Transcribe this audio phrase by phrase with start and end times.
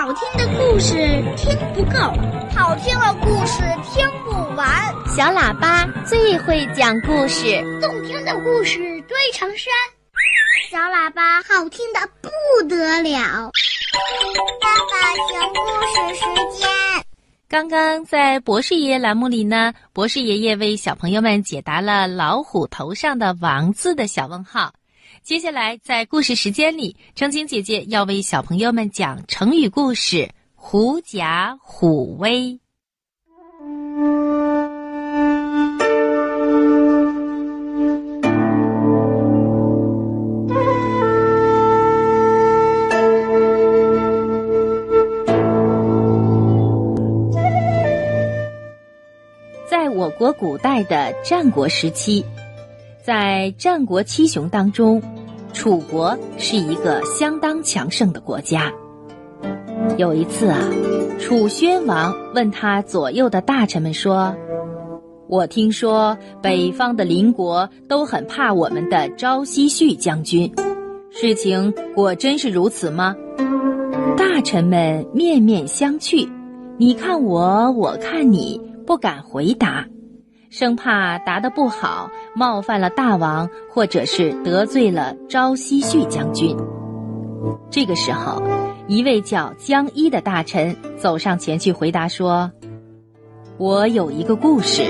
[0.00, 0.94] 好听的故事
[1.36, 1.98] 听不够，
[2.56, 4.66] 好听的故事听不完。
[5.14, 9.70] 小喇叭最会讲故事，动听的故事堆成山。
[10.70, 13.52] 小喇叭好听的不得了。
[14.62, 16.66] 爸爸讲故事时间。
[17.46, 24.72] 刚刚在博士爷爷栏目里呢，博士爷爷为小朋友们解答了老虎头上的王字的小问号。
[25.22, 30.16] 接下来，在故事时间里，正晶姐姐要为小朋友们讲成语故事
[30.56, 32.40] 《狐假虎威》。
[49.68, 52.24] 在我国古代的战国时期。
[53.02, 55.02] 在战国七雄当中，
[55.52, 58.72] 楚国是一个相当强盛的国家。
[59.96, 60.58] 有一次啊，
[61.18, 64.34] 楚宣王问他左右的大臣们说
[65.28, 70.50] ：“我听说北方的邻国都很怕我们的昭奚绪将军，
[71.10, 73.14] 事情果真是如此吗？”
[74.16, 76.28] 大臣们面面相觑，
[76.78, 79.86] 你看我，我看你，不敢回答。
[80.50, 86.56] 生怕答得不好，冒犯了大王，或者是得罪了昭奚绪将军。
[87.70, 88.42] 这个时候，
[88.88, 92.50] 一位叫江一的大臣走上前去回答说
[93.58, 94.82] ：“我有一个故事，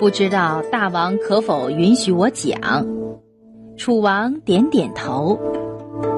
[0.00, 2.58] 不知道大王可否允许我讲？”
[3.76, 5.38] 楚王点点头，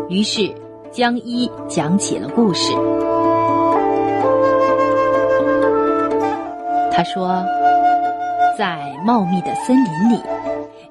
[0.08, 0.48] 于是
[0.92, 2.72] 江一讲起了故事。
[6.92, 7.44] 他说。
[8.58, 10.20] 在茂密的森林里，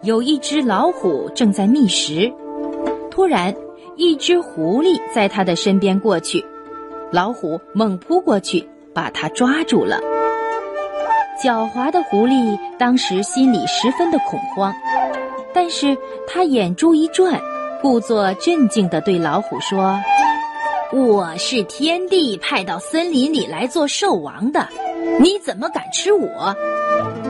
[0.02, 2.32] 有一只老虎正在觅食。
[3.10, 3.54] 突然，
[3.96, 6.44] 一只狐狸在它的身边过去，
[7.12, 10.00] 老虎猛扑过去，把它抓住了。
[11.42, 14.74] 狡猾的狐狸当时心里十分的恐慌，
[15.54, 17.40] 但是他眼珠一转，
[17.82, 20.00] 故作镇静地对老虎说
[20.94, 24.68] ：“我是天帝派到森林里来做兽王的，
[25.20, 26.56] 你怎么敢吃我？”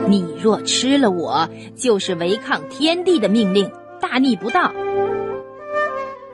[0.06, 3.70] 你若吃了我，就是违抗天地的命令，
[4.00, 4.72] 大逆不道。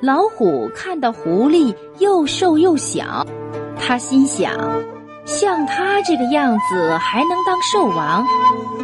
[0.00, 3.26] 老虎看到狐狸又瘦又小，
[3.76, 4.52] 他心想：
[5.24, 8.26] 像他这个样子还能当兽王，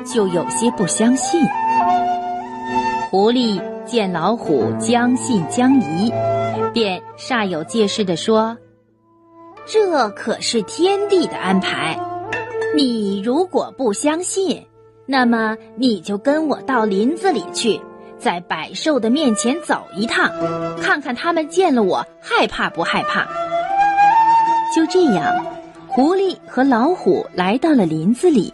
[0.05, 1.41] 就有些不相信。
[3.11, 6.13] 狐狸见老虎将信将疑，
[6.73, 8.57] 便煞有介事地说
[9.65, 11.99] ：“这可是天帝的安排，
[12.77, 14.63] 你如果不相信。”
[15.09, 17.81] 那么你就跟我到林子里去，
[18.19, 20.29] 在百兽的面前走一趟，
[20.83, 23.25] 看看他们见了我害怕不害怕。
[24.75, 25.25] 就这样，
[25.87, 28.53] 狐狸和老虎来到了林子里。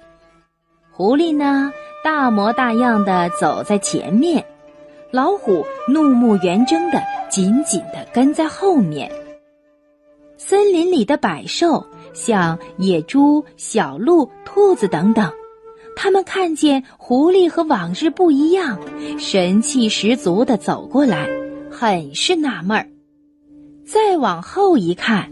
[0.91, 1.73] 狐狸呢，
[2.05, 4.45] 大模大样的走在前面，
[5.11, 9.11] 老虎怒目圆睁的紧紧的跟在后面。
[10.37, 15.31] 森林里的百兽，像野猪、小鹿、兔子等等。
[15.95, 18.79] 他们看见狐狸和往日不一样，
[19.19, 21.29] 神气十足的走过来，
[21.71, 22.89] 很是纳闷儿。
[23.85, 25.31] 再往后一看，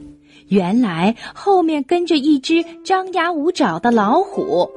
[0.49, 4.69] 原来后面跟着一只张牙舞爪的老虎，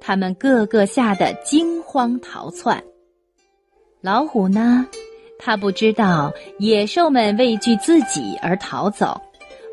[0.00, 2.80] 他们个个吓得惊慌逃窜。
[4.00, 4.86] 老虎呢，
[5.40, 9.20] 他不知道野兽们畏惧自己而逃走，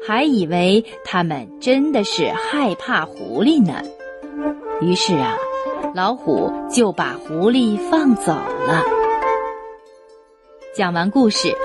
[0.06, 3.81] 还以为他们真的是害怕狐狸呢。
[4.81, 5.38] 于是啊，
[5.96, 8.84] 老虎就把狐狸放走了。
[10.75, 11.56] 讲完故事，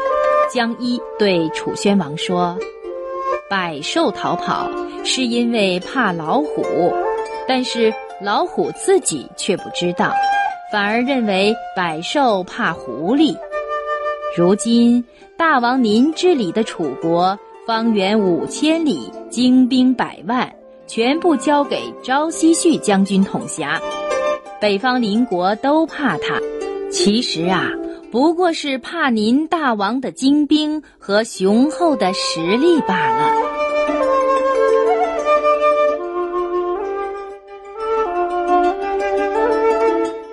[0.53, 2.57] 江一对楚宣王说
[3.51, 4.69] ：“百兽逃跑
[5.03, 6.93] 是因为怕老虎，
[7.49, 10.13] 但是老虎自己却不知道，
[10.71, 13.35] 反而认为百兽怕狐狸。
[14.37, 15.05] 如今
[15.37, 17.37] 大王您治理的楚国，
[17.69, 20.51] 方圆五千里，精兵百万。”
[20.89, 23.79] 全部交给昭奚绪将军统辖，
[24.59, 26.41] 北方邻国都怕他。
[26.91, 27.69] 其实啊，
[28.11, 33.35] 不过是怕您大王的精兵和雄厚的实力罢了。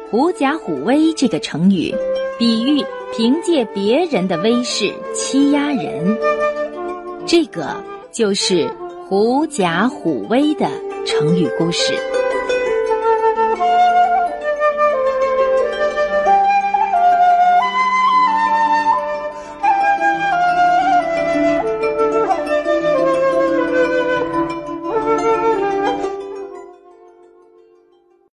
[0.10, 1.94] 狐假虎威这个成语，
[2.40, 2.82] 比喻
[3.14, 6.18] 凭借别人的威势欺压人。
[7.26, 7.76] 这个
[8.12, 8.70] 就是。
[9.08, 10.68] 狐假虎威的
[11.06, 11.94] 成语故事。